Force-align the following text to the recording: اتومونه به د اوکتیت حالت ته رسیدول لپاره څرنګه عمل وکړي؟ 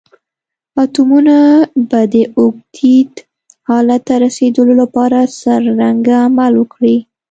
اتومونه 0.83 1.37
به 1.89 2.01
د 2.13 2.15
اوکتیت 2.39 3.13
حالت 3.69 4.01
ته 4.07 4.13
رسیدول 4.25 4.69
لپاره 4.81 5.17
څرنګه 5.39 6.15
عمل 6.27 6.53
وکړي؟ 6.57 6.97